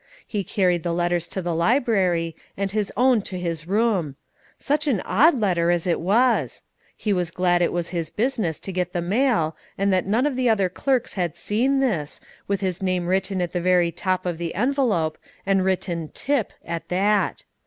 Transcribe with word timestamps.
He 0.25 0.43
carried 0.43 0.81
the 0.81 0.95
others 0.95 1.27
to 1.27 1.43
the 1.43 1.53
library, 1.53 2.35
and 2.57 2.71
his 2.71 2.91
own 2.97 3.21
to 3.21 3.37
his 3.37 3.67
room. 3.67 4.15
Such 4.57 4.87
an 4.87 4.99
odd 5.01 5.39
letter 5.39 5.69
as 5.69 5.85
it 5.85 5.99
was! 6.01 6.63
He 6.97 7.13
was 7.13 7.29
glad 7.29 7.61
it 7.61 7.71
was 7.71 7.89
his 7.89 8.09
business 8.09 8.59
to 8.61 8.71
get 8.71 8.93
the 8.93 9.01
mail, 9.03 9.55
and 9.77 9.93
that 9.93 10.07
none 10.07 10.25
of 10.25 10.35
the 10.35 10.49
other 10.49 10.69
clerks 10.69 11.13
had 11.13 11.37
seen 11.37 11.81
this, 11.81 12.19
with 12.47 12.61
his 12.61 12.81
name 12.81 13.05
written 13.05 13.43
at 13.43 13.51
the 13.51 13.61
very 13.61 13.91
top 13.91 14.25
of 14.25 14.39
the 14.39 14.55
envelope, 14.55 15.19
and 15.45 15.63
written 15.63 16.09
"Tip" 16.15 16.51
at 16.65 16.89
that. 16.89 17.43